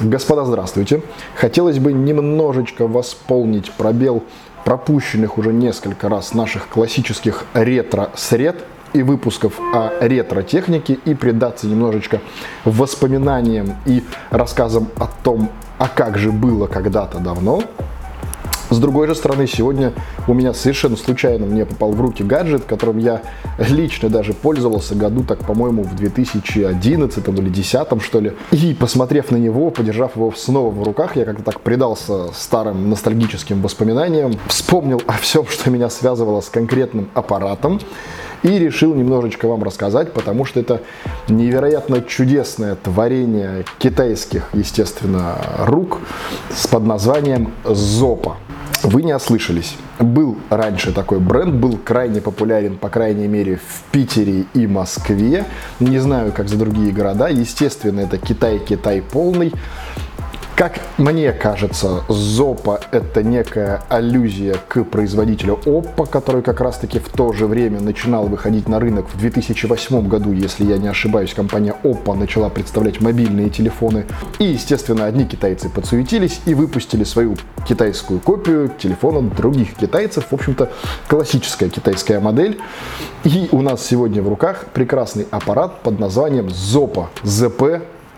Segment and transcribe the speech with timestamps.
[0.00, 1.02] Господа, здравствуйте.
[1.34, 4.24] Хотелось бы немножечко восполнить пробел
[4.64, 12.20] пропущенных уже несколько раз наших классических ретро-сред и выпусков о ретро-технике и предаться немножечко
[12.64, 17.62] воспоминаниям и рассказам о том, а как же было когда-то давно,
[18.70, 19.92] с другой же стороны, сегодня
[20.28, 23.22] у меня совершенно случайно мне попал в руки гаджет, которым я
[23.58, 28.32] лично даже пользовался году, так, по-моему, в 2011 или 2010, что ли.
[28.52, 33.60] И, посмотрев на него, подержав его снова в руках, я как-то так предался старым ностальгическим
[33.60, 37.80] воспоминаниям, вспомнил о всем, что меня связывало с конкретным аппаратом,
[38.42, 40.80] и решил немножечко вам рассказать, потому что это
[41.28, 45.98] невероятно чудесное творение китайских, естественно, рук
[46.54, 48.36] с под названием Зопа.
[48.82, 49.76] Вы не ослышались.
[49.98, 55.44] Был раньше такой бренд, был крайне популярен, по крайней мере, в Питере и Москве.
[55.80, 57.28] Не знаю, как за другие города.
[57.28, 59.52] Естественно, это Китай-Китай полный.
[60.60, 67.08] Как мне кажется, Зопа это некая аллюзия к производителю Oppo, который как раз таки в
[67.08, 71.74] то же время начинал выходить на рынок в 2008 году, если я не ошибаюсь, компания
[71.82, 74.04] Oppo начала представлять мобильные телефоны.
[74.38, 80.26] И, естественно, одни китайцы подсуетились и выпустили свою китайскую копию телефона других китайцев.
[80.30, 80.70] В общем-то,
[81.08, 82.60] классическая китайская модель.
[83.24, 87.06] И у нас сегодня в руках прекрасный аппарат под названием Zoppo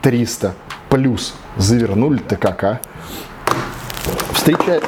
[0.02, 0.52] ZP300
[0.88, 2.80] плюс завернули-то как, а?
[4.32, 4.84] Встречает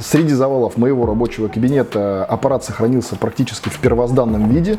[0.00, 4.78] Среди завалов моего рабочего кабинета аппарат сохранился практически в первозданном виде,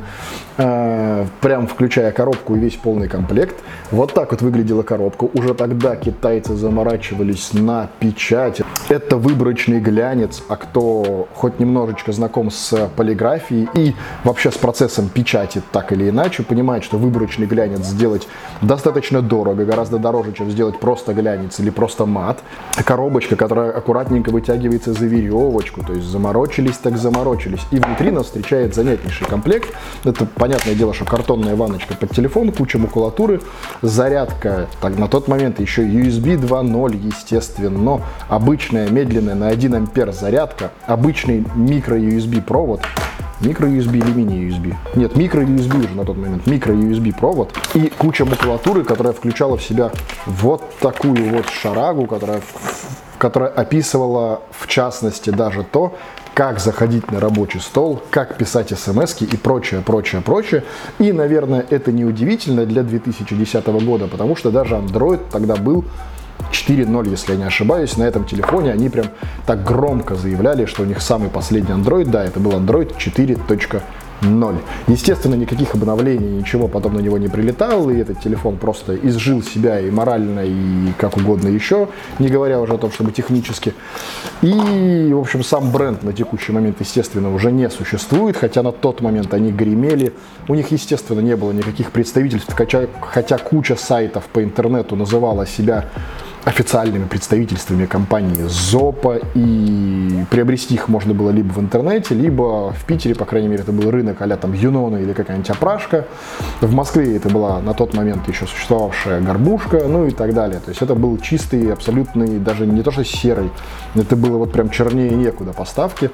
[0.58, 3.55] э, прям включая коробку и весь полный комплект.
[3.92, 5.25] Вот так вот выглядела коробка.
[5.25, 8.61] Уже тогда китайцы заморачивались на печать.
[8.89, 15.61] Это выборочный глянец, а кто хоть немножечко знаком с полиграфией и вообще с процессом печати
[15.72, 18.27] так или иначе, понимает, что выборочный глянец сделать
[18.61, 22.39] достаточно дорого, гораздо дороже, чем сделать просто глянец или просто мат.
[22.83, 27.61] Коробочка, которая аккуратненько вытягивается за веревочку, то есть заморочились так заморочились.
[27.71, 29.69] И внутри нас встречает занятнейший комплект.
[30.03, 33.42] Это, понятное дело, что картонная ванночка под телефон, куча макулатуры,
[33.81, 40.71] зарядка, так, на тот момент еще USB 2.0, естественно, обычная медленная на 1 ампер зарядка,
[40.87, 42.81] обычный микро-USB провод,
[43.42, 44.73] микро-USB или мини-USB.
[44.95, 49.92] Нет, микро-USB уже на тот момент, микро-USB провод и куча макулатуры, которая включала в себя
[50.25, 52.42] вот такую вот шарагу, которая
[53.23, 55.95] которая описывала в частности даже то,
[56.34, 60.66] как заходить на рабочий стол, как писать смс и прочее, прочее, прочее.
[61.00, 65.86] И, наверное, это неудивительно для 2010 года, потому что даже Android тогда был
[66.52, 69.06] 4.0, если я не ошибаюсь, на этом телефоне они прям
[69.45, 73.82] так громко заявляли, что у них самый последний Android, да, это был Android 4.0
[74.23, 74.58] ноль.
[74.88, 79.80] Естественно, никаких обновлений, ничего потом на него не прилетало, и этот телефон просто изжил себя
[79.80, 81.88] и морально, и как угодно еще,
[82.20, 83.73] не говоря уже о том, чтобы технически.
[84.42, 89.02] И, в общем, сам бренд на текущий момент, естественно, уже не существует, хотя на тот
[89.02, 90.14] момент они гремели.
[90.48, 95.86] У них, естественно, не было никаких представительств, хотя, хотя куча сайтов по интернету называла себя
[96.45, 103.15] официальными представительствами компании Зопа, и приобрести их можно было либо в интернете, либо в Питере,
[103.15, 106.05] по крайней мере, это был рынок а там Юнона или какая-нибудь опрашка.
[106.61, 110.59] В Москве это была на тот момент еще существовавшая горбушка, ну и так далее.
[110.59, 113.49] То есть это был чистый, абсолютный, даже не то что серый,
[113.95, 116.10] это было вот прям чернее некуда поставки.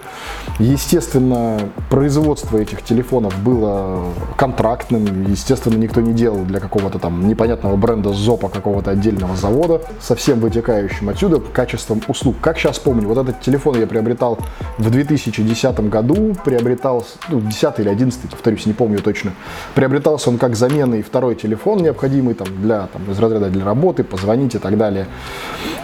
[0.60, 1.60] Естественно,
[1.90, 4.04] производство этих телефонов было
[4.38, 10.16] контрактным, естественно, никто не делал для какого-то там непонятного бренда Зопа какого-то отдельного завода со
[10.20, 12.36] всем вытекающим отсюда качеством услуг.
[12.42, 14.38] Как сейчас помню, вот этот телефон я приобретал
[14.78, 19.32] в 2010 году, приобретал, ну, 10 или 11, повторюсь, не помню точно.
[19.76, 24.56] Приобретался он как заменный второй телефон, необходимый там для, там, из разряда для работы, позвонить
[24.56, 25.08] и так далее.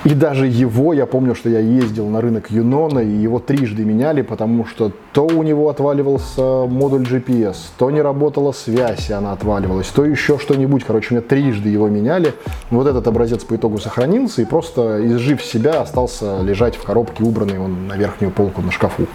[0.05, 4.21] И даже его, я помню, что я ездил на рынок Юнона, и его трижды меняли,
[4.21, 9.87] потому что то у него отваливался модуль GPS, то не работала связь, и она отваливалась,
[9.87, 10.83] то еще что-нибудь.
[10.83, 12.33] Короче, мне трижды его меняли.
[12.69, 17.23] Вот этот образец по итогу сохранил сохранился и просто, изжив себя, остался лежать в коробке,
[17.23, 19.07] убранный он на верхнюю полку на шкафу.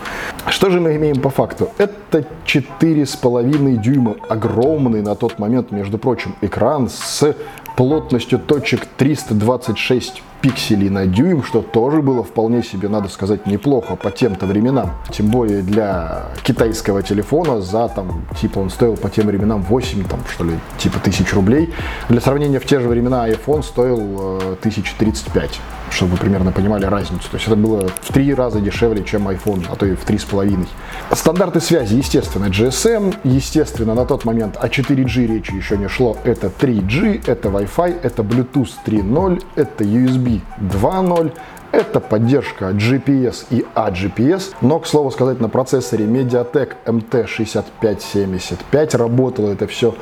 [0.48, 1.68] Что же мы имеем по факту?
[1.78, 7.34] Это 4,5 дюйма, огромный на тот момент, между прочим, экран с
[7.76, 14.10] плотностью точек 326 пикселей на дюйм, что тоже было вполне себе, надо сказать, неплохо по
[14.10, 14.92] тем-то временам.
[15.10, 20.20] Тем более для китайского телефона за там, типа он стоил по тем временам 8, там,
[20.32, 21.72] что ли, типа тысяч рублей.
[22.08, 25.60] Для сравнения, в те же времена iPhone стоил э, 1035
[25.90, 27.28] чтобы вы примерно понимали разницу.
[27.30, 30.18] То есть это было в три раза дешевле, чем iPhone, а то и в три
[30.18, 30.68] с половиной.
[31.12, 36.16] Стандарты связи, естественно, GSM, естественно, на тот момент о 4G речи еще не шло.
[36.24, 40.29] Это 3G, это Wi-Fi, это Bluetooth 3.0, это USB
[40.68, 41.32] 2.0,
[41.72, 49.66] это поддержка GPS и AGPS, но, к слову сказать, на процессоре MediaTek MT6575 работало это
[49.66, 49.94] все.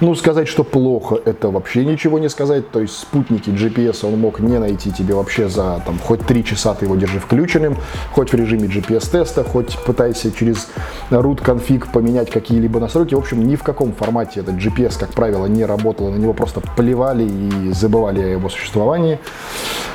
[0.00, 2.70] Ну, сказать, что плохо, это вообще ничего не сказать.
[2.70, 6.74] То есть спутники GPS он мог не найти тебе вообще за там, хоть 3 часа
[6.74, 7.76] ты его держи включенным,
[8.12, 10.68] хоть в режиме GPS-теста, хоть пытайся через
[11.10, 13.14] root config поменять какие-либо настройки.
[13.14, 16.60] В общем, ни в каком формате этот GPS, как правило, не работал, на него просто
[16.76, 19.18] плевали и забывали о его существовании.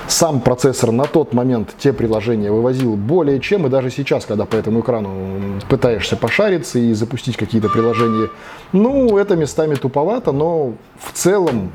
[0.07, 4.56] Сам процессор на тот момент те приложения вывозил более чем, и даже сейчас, когда по
[4.56, 8.30] этому экрану пытаешься пошариться и запустить какие-то приложения,
[8.71, 11.71] ну, это местами туповато, но в целом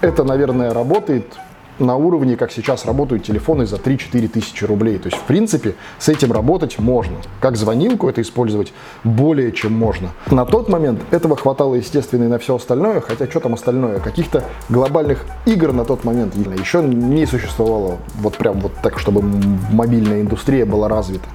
[0.00, 1.36] это, наверное, работает
[1.78, 4.98] на уровне, как сейчас работают телефоны за 3-4 тысячи рублей.
[4.98, 7.16] То есть, в принципе, с этим работать можно.
[7.40, 8.72] Как звонилку это использовать
[9.04, 10.10] более чем можно.
[10.30, 14.44] На тот момент этого хватало, естественно, и на все остальное, хотя что там остальное, каких-то
[14.68, 19.22] глобальных игр на тот момент еще не существовало вот прям вот так, чтобы
[19.70, 21.28] мобильная индустрия была развита.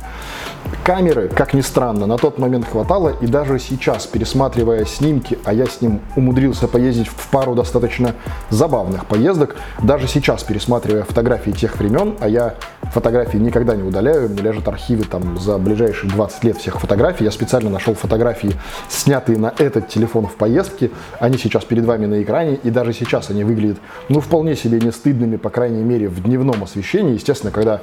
[0.83, 5.65] Камеры, как ни странно, на тот момент хватало, и даже сейчас, пересматривая снимки, а я
[5.65, 8.15] с ним умудрился поездить в пару достаточно
[8.49, 12.55] забавных поездок, даже сейчас, пересматривая фотографии тех времен, а я
[12.93, 17.31] фотографии никогда не удаляю, мне лежат архивы там за ближайшие 20 лет всех фотографий, я
[17.31, 18.53] специально нашел фотографии,
[18.89, 23.29] снятые на этот телефон в поездке, они сейчас перед вами на экране, и даже сейчас
[23.29, 23.77] они выглядят,
[24.09, 27.81] ну, вполне себе не стыдными, по крайней мере, в дневном освещении, естественно, когда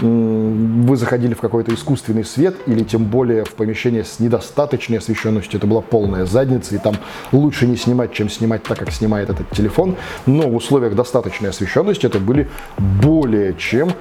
[0.00, 5.58] вы заходили в какой-то искусственный свет или тем более в помещение с недостаточной освещенностью.
[5.58, 6.96] Это была полная задница, и там
[7.32, 9.96] лучше не снимать, чем снимать так, как снимает этот телефон.
[10.26, 12.48] Но в условиях достаточной освещенности это были
[12.78, 13.92] более чем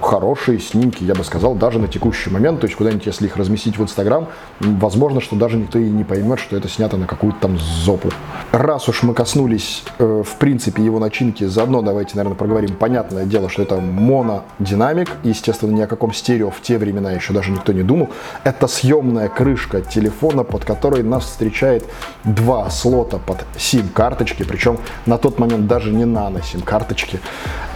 [0.00, 2.60] хорошие снимки, я бы сказал, даже на текущий момент.
[2.60, 4.28] То есть куда-нибудь, если их разместить в Инстаграм,
[4.60, 8.10] возможно, что даже никто и не поймет, что это снято на какую-то там зопу.
[8.52, 12.76] Раз уж мы коснулись, э, в принципе, его начинки, заодно давайте, наверное, проговорим.
[12.76, 15.10] Понятное дело, что это монодинамик.
[15.24, 18.10] Естественно, ни о каком стерео в те времена еще даже никто не думал.
[18.44, 21.84] Это съемная крышка телефона, под которой нас встречает
[22.24, 27.20] два слота под сим-карточки, причем на тот момент даже не нано-сим-карточки,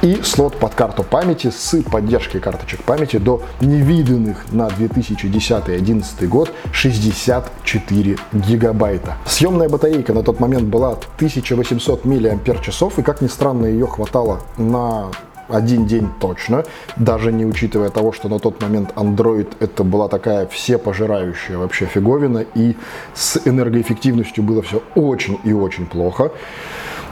[0.03, 6.51] и слот под карту памяти с поддержкой поддержки карточек памяти до невиданных на 2010-2011 год
[6.73, 9.17] 64 гигабайта.
[9.27, 15.11] Съемная батарейка на тот момент была 1800 мАч, и как ни странно, ее хватало на
[15.49, 16.65] один день точно,
[16.97, 22.45] даже не учитывая того, что на тот момент Android это была такая всепожирающая вообще фиговина,
[22.57, 22.75] и
[23.15, 26.33] с энергоэффективностью было все очень и очень плохо.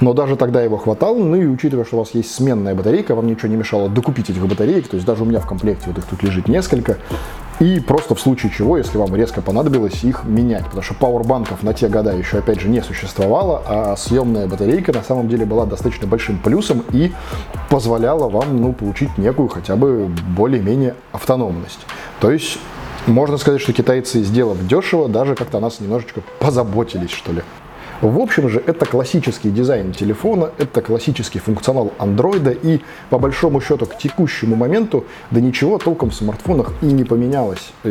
[0.00, 3.26] Но даже тогда его хватало, ну и учитывая, что у вас есть сменная батарейка, вам
[3.26, 6.04] ничего не мешало докупить этих батареек, то есть даже у меня в комплекте вот их
[6.04, 6.98] тут лежит несколько,
[7.58, 11.74] и просто в случае чего, если вам резко понадобилось их менять, потому что пауэрбанков на
[11.74, 16.06] те года еще опять же не существовало, а съемная батарейка на самом деле была достаточно
[16.06, 17.12] большим плюсом и
[17.68, 21.80] позволяла вам ну, получить некую хотя бы более-менее автономность.
[22.20, 22.58] То есть
[23.08, 27.42] можно сказать, что китайцы, сделав дешево, даже как-то нас немножечко позаботились, что ли.
[28.00, 32.80] В общем же, это классический дизайн телефона, это классический функционал андроида, и
[33.10, 37.72] по большому счету к текущему моменту, да ничего толком в смартфонах и не поменялось.
[37.82, 37.88] И,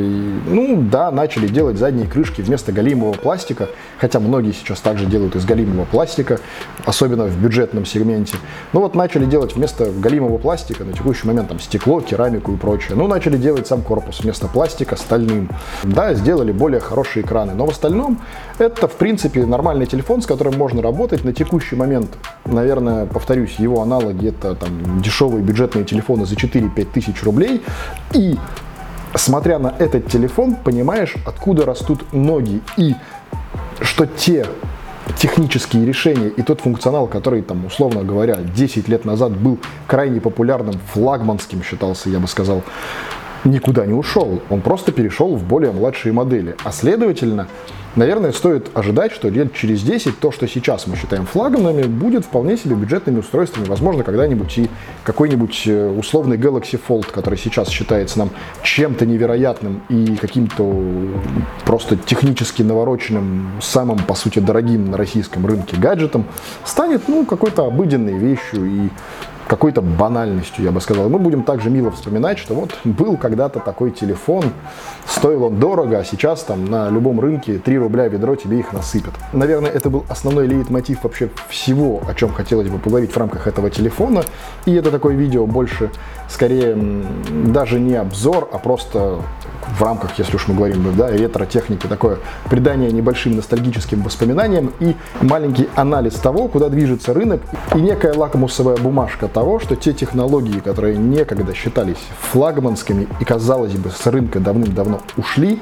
[0.48, 3.68] ну да, начали делать задние крышки вместо галимого пластика,
[3.98, 6.39] хотя многие сейчас также делают из галимого пластика,
[6.86, 8.38] особенно в бюджетном сегменте.
[8.71, 12.95] Ну вот начали делать вместо галимого пластика на текущий момент там стекло, керамику и прочее.
[12.95, 15.49] Ну начали делать сам корпус вместо пластика стальным.
[15.83, 18.21] Да, сделали более хорошие экраны, но в остальном
[18.57, 22.18] это в принципе нормальный телефон телефон, с которым можно работать на текущий момент.
[22.45, 27.63] Наверное, повторюсь, его аналоги это там дешевые бюджетные телефоны за 4-5 тысяч рублей.
[28.13, 28.37] И
[29.16, 32.61] смотря на этот телефон, понимаешь, откуда растут ноги.
[32.77, 32.94] И
[33.81, 34.45] что те
[35.18, 40.75] технические решения и тот функционал, который там, условно говоря, 10 лет назад был крайне популярным,
[40.94, 42.61] флагманским считался, я бы сказал,
[43.44, 44.42] никуда не ушел.
[44.50, 46.56] Он просто перешел в более младшие модели.
[46.64, 47.48] А следовательно,
[47.96, 52.58] наверное, стоит ожидать, что лет через 10 то, что сейчас мы считаем флагманами, будет вполне
[52.58, 53.66] себе бюджетными устройствами.
[53.66, 54.70] Возможно, когда-нибудь и
[55.04, 58.30] какой-нибудь э, условный Galaxy Fold, который сейчас считается нам
[58.64, 60.74] чем-то невероятным и каким-то
[61.66, 66.26] просто технически навороченным, самым, по сути, дорогим на российском рынке гаджетом,
[66.66, 68.90] станет, ну, какой-то обыденной вещью и
[69.47, 71.09] какой-то банальностью, я бы сказал.
[71.09, 74.45] Мы будем также мило вспоминать, что вот был когда-то такой телефон,
[75.06, 79.13] стоил он дорого, а сейчас там на любом рынке 3 рубля ведро тебе их насыпят.
[79.33, 83.69] Наверное, это был основной лейтмотив вообще всего, о чем хотелось бы поговорить в рамках этого
[83.69, 84.23] телефона.
[84.66, 85.92] И это такое видео больше,
[86.30, 86.77] скорее,
[87.45, 89.19] даже не обзор, а просто
[89.76, 92.18] в рамках, если уж мы говорим, да, ретро-техники, такое
[92.50, 97.42] придание небольшим ностальгическим воспоминаниям и маленький анализ того, куда движется рынок,
[97.76, 101.97] и некая лакмусовая бумажка того, что те технологии, которые некогда считались
[102.31, 105.62] флагманскими и, казалось бы, с рынка давным-давно ушли,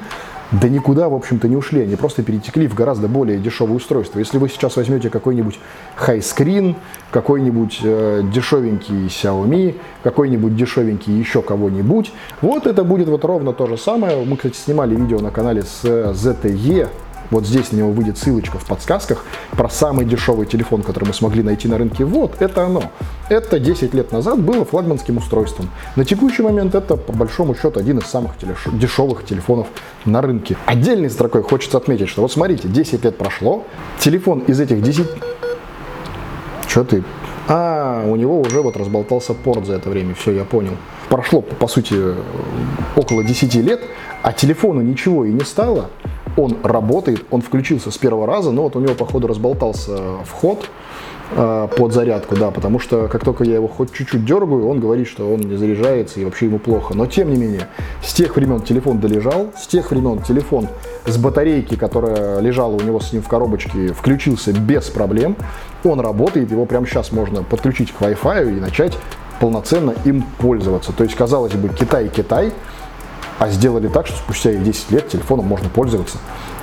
[0.52, 4.18] да никуда, в общем-то, не ушли, они просто перетекли в гораздо более дешевое устройство.
[4.18, 5.58] Если вы сейчас возьмете какой-нибудь
[5.96, 6.76] хайскрин,
[7.10, 12.12] какой-нибудь э, дешевенький Xiaomi, какой-нибудь дешевенький еще кого-нибудь,
[12.42, 14.24] вот это будет вот ровно то же самое.
[14.24, 16.88] Мы, кстати, снимали видео на канале с ZTE,
[17.30, 21.42] вот здесь на него выйдет ссылочка в подсказках про самый дешевый телефон, который мы смогли
[21.42, 22.04] найти на рынке.
[22.04, 22.84] Вот, это оно.
[23.28, 25.70] Это 10 лет назад было флагманским устройством.
[25.96, 28.32] На текущий момент это, по большому счету, один из самых
[28.72, 29.66] дешевых телефонов
[30.04, 30.56] на рынке.
[30.66, 33.64] Отдельной строкой хочется отметить, что вот смотрите, 10 лет прошло,
[33.98, 35.06] телефон из этих 10...
[36.68, 37.04] Что ты?
[37.48, 40.72] А, у него уже вот разболтался порт за это время, все, я понял.
[41.08, 41.94] Прошло, по сути,
[42.96, 43.80] около 10 лет,
[44.22, 45.90] а телефону ничего и не стало
[46.36, 50.68] он работает, он включился с первого раза, но вот у него, походу, разболтался вход
[51.32, 55.08] э, под зарядку, да, потому что как только я его хоть чуть-чуть дергаю, он говорит,
[55.08, 56.94] что он не заряжается и вообще ему плохо.
[56.94, 57.68] Но тем не менее,
[58.02, 60.68] с тех времен телефон долежал, с тех времен телефон
[61.06, 65.36] с батарейки, которая лежала у него с ним в коробочке, включился без проблем.
[65.84, 68.96] Он работает, его прямо сейчас можно подключить к Wi-Fi и начать
[69.40, 70.92] полноценно им пользоваться.
[70.92, 72.52] То есть, казалось бы, Китай-Китай,
[73.38, 76.18] а сделали так, что спустя 10 лет телефоном можно пользоваться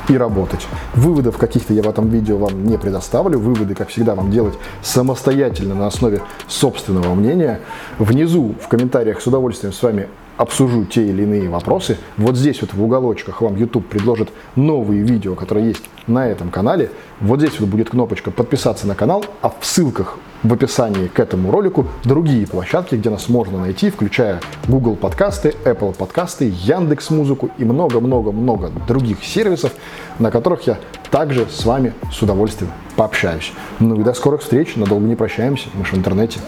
[0.10, 0.68] и работать.
[0.94, 3.40] Выводов каких-то я в этом видео вам не предоставлю.
[3.40, 7.62] Выводы, как всегда, вам делать самостоятельно на основе собственного мнения.
[8.00, 11.98] Внизу в комментариях с удовольствием с вами обсужу те или иные вопросы.
[12.18, 16.90] Вот здесь вот в уголочках вам YouTube предложит новые видео, которые есть на этом канале.
[17.22, 21.52] Вот здесь вот будет кнопочка подписаться на канал, а в ссылках в описании к этому
[21.52, 27.66] ролику другие площадки, где нас можно найти, включая Google подкасты, Apple подкасты, Яндекс Музыку и
[27.66, 29.72] много-много-много других сервисов,
[30.20, 30.78] на которых я
[31.12, 33.54] также с вами с удовольствием пообщаюсь.
[33.80, 36.40] Ну и до скорых встреч, надолго не прощаемся, мы же в интернете.